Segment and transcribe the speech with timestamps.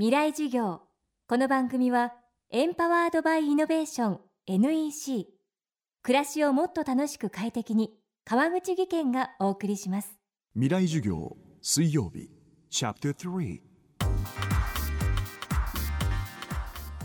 [0.00, 0.80] 未来授業。
[1.28, 2.14] この番組は
[2.50, 5.26] エンパワードバイイノベーション NEC
[6.02, 7.90] 暮らしをもっと楽しく快適に
[8.24, 10.18] 川口義賢がお送りします。
[10.54, 12.30] 未来授業水曜日。
[12.70, 13.60] チャプター3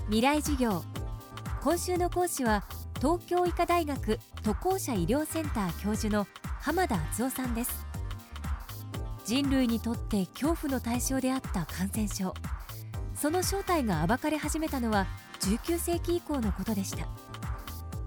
[0.06, 0.82] 未来授業。
[1.62, 2.64] 今週の講師は
[3.02, 6.28] 東京医科大学渡航者医療センター教授の
[6.62, 7.86] 浜田敦夫さんです。
[9.26, 12.34] 人類にとって恐怖の対象であった感染症
[13.16, 15.08] その正体が暴かれ始めたのは
[15.40, 17.08] 19世紀以降のことでした。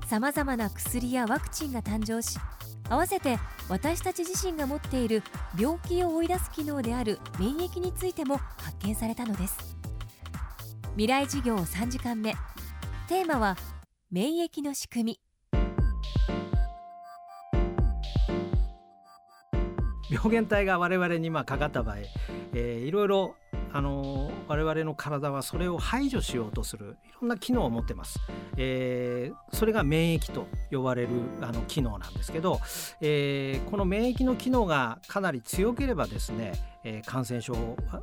[0.06, 2.38] さまざまな薬やワクチンが誕生し
[2.88, 5.23] 合わせて私たち自身が持っている
[5.59, 9.77] 病気を追い出す機能である免疫についても発見されたのです。
[10.92, 12.34] 未来授業3時間目。
[13.06, 13.56] テーマは
[14.10, 15.20] 免疫の仕組み。
[20.10, 21.96] 病原体が我々にまかかった場合、
[22.54, 23.34] えー、いろいろ
[23.72, 28.18] あの我々の体はそれを排除しようとするいろんな機能を持ってます、
[28.56, 31.09] えー、それが免疫と呼ばれる
[31.40, 32.60] あの機能なんですけど、
[33.01, 36.52] えー、この免疫の機能がかなり強ければですね、
[36.84, 37.54] えー、感染症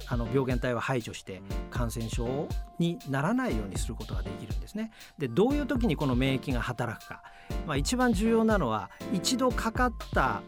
[0.07, 2.47] あの病原体を排除して感染症
[2.79, 4.91] にならないようにすることができるんですね。
[5.17, 7.23] でどういう時にこの免疫が働くか、
[7.65, 10.41] まあ、一番重要なのは一度かかった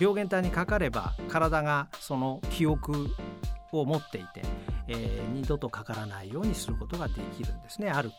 [0.00, 3.08] 病原体にかかれば体がその記憶
[3.72, 4.42] を持っていて、
[4.88, 8.10] えー、二度とかからないようにすることができるんですねある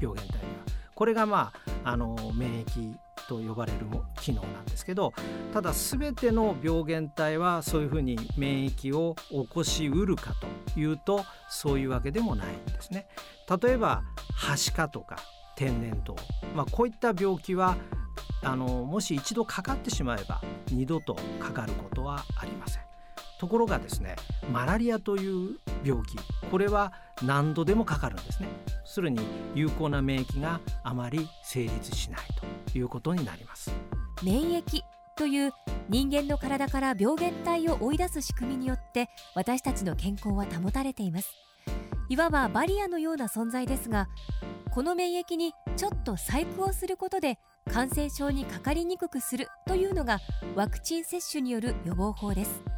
[0.00, 0.82] 病原体には。
[0.94, 1.52] これがま
[1.84, 2.94] ああの免疫
[3.28, 3.78] と呼ばれる
[4.20, 5.12] 機能なんですけど
[5.52, 10.34] ただ全ての病原体はそういうふうに免疫を起こしうるか
[10.74, 13.06] というとそういうわけでもないんですね。
[13.62, 14.02] 例えば
[14.34, 15.16] はしかとか
[15.56, 16.14] 天然痘、
[16.54, 17.76] まあ、こういった病気は
[18.42, 22.91] あのもし一度かかってしまえば二度とかかることはありません
[23.42, 24.14] ところがですね
[24.52, 26.16] マラリアという病気
[26.48, 26.92] これは
[27.24, 28.46] 何度でもかかるんですね。
[28.84, 29.18] するに
[29.52, 32.20] 有効な免疫があまり成立しない
[32.70, 33.72] ということになります。
[34.22, 34.62] 免疫
[35.16, 35.52] という
[35.88, 41.34] 人間の体から病原体を追い出す仕組みによって私たちの健康は保たれています。
[42.08, 44.06] いわばバリアのような存在ですが
[44.70, 47.40] この免疫にちょっと細工をすることで
[47.72, 50.20] 感染症にかかりにくくするというのが
[50.54, 52.71] ワクチン接種による予防法です。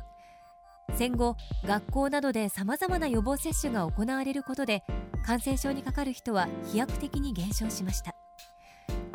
[0.96, 4.84] 戦後学校などでさまざまな予防接種が行われることで
[5.24, 8.14] 感染症にかかる人は飛躍的に減少しました。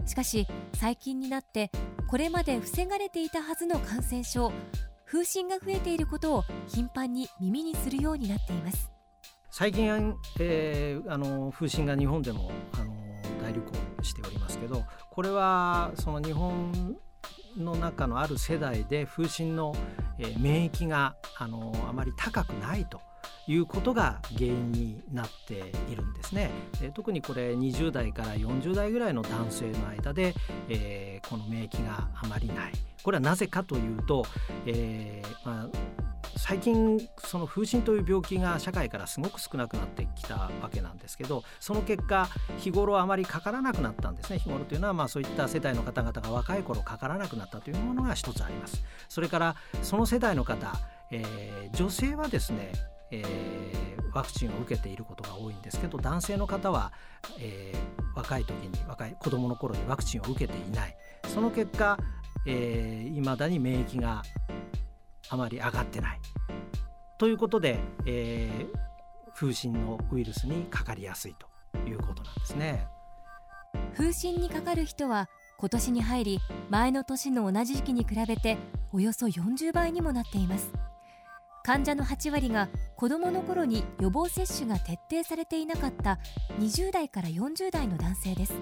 [0.05, 1.71] しかし最近になって
[2.09, 4.51] これまで防がれていたはずの感染症
[5.05, 8.91] 風疹が増えていることを頻繁に耳にするようになっています。
[9.51, 12.95] 最近、えー、あの風疹が日本でもあの
[13.41, 16.95] 大流行しておりますけどこれはその日本
[17.57, 19.75] の中のある世代で風疹の、
[20.17, 23.01] えー、免疫があのあまり高くないと
[23.47, 26.51] いうことが原因になっているんですね。
[26.79, 30.35] で特にこれ20代から40代ぐらいの男性の間で、
[30.69, 32.71] えー、この免疫があまりない。
[33.03, 34.25] これはなぜかというと、
[34.65, 35.69] えーまあ、
[36.39, 44.39] 最近その風疹という病気が社会からすごく少なくなってきたわけなんですけどその結果日頃あまりかからなくなったんですね。
[44.39, 48.83] 日頃というのはまあそういった世代の方々が若い頃かからなくなったというものが一つあります。
[49.09, 50.73] それからその世代の方、
[51.11, 52.71] えー、女性はですね
[53.11, 56.93] えー、ワクチンを受けていることが多いんですけど男性の方は、
[57.39, 60.95] えー、若い時に若い子どもの頃にワクチンを受けていない。
[61.27, 61.97] その結果
[62.45, 64.23] いま、えー、だに免疫が
[65.29, 66.19] あまり上がってない。
[67.17, 71.47] ということで、えー、風疹のウイルスにかかりやすいと
[71.87, 72.87] いうことなんですね。
[73.95, 78.57] 風疹にかかる人は今年に入り前の年の同じ時期に比べて
[78.91, 80.71] およそ40倍にもなっています。
[81.63, 86.17] 患者の8割が子どもの頃に予防接種が徹底されていなかった
[86.59, 88.53] 20代から40代の男性です。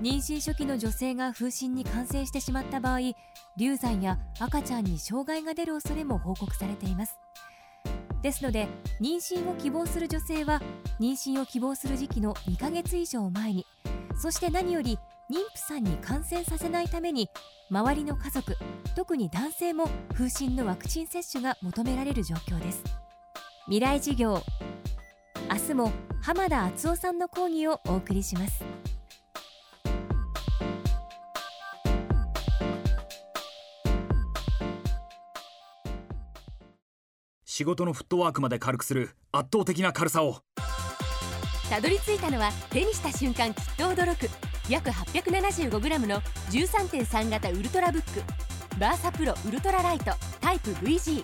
[0.00, 3.00] 妊娠初期の女性が風疹に感染してしまった場合
[3.56, 7.18] 流産や赤ちゃんに障害が出る恐れも報告されています。
[8.22, 8.68] ですので
[9.00, 10.60] 妊娠を希望する女性は
[11.00, 13.66] 妊娠を希望する時期の2ヶ月以上前に
[14.18, 14.98] そして何より
[15.30, 17.28] 妊婦さんに感染させないために
[17.70, 18.56] 周りの家族
[18.94, 22.82] 特に男性も風疹のワクチン接種が求められる状況です。
[23.66, 24.42] 未来事業。
[25.48, 25.92] 明日も
[26.22, 28.64] 浜田敦夫さんの講義をお送りします。
[37.60, 40.38] 仕事のフットワークまで軽くする圧倒的な軽さを。
[41.68, 44.30] たどり着いたのは手にした瞬間きっと驚く。
[44.70, 48.22] 約 875g の13.3型ウルトラブック。
[48.78, 50.12] バーサプロウルトラライト。
[50.40, 51.22] タイプ VG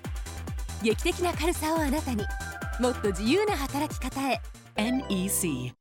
[0.83, 2.23] 劇的な軽さをあなたに。
[2.81, 4.39] もっと自由な働き方へ。
[4.77, 5.73] NEC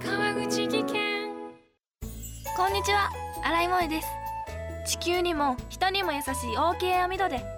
[0.00, 1.32] 川口技研。
[2.56, 3.10] こんにちは。
[3.42, 4.08] 新井萌です。
[4.86, 7.57] 地球にも人にも優しい OK 網戸で